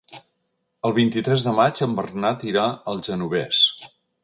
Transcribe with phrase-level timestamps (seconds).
[0.89, 2.65] El vint-i-tres de maig en Bernat irà
[2.95, 3.63] al Genovés.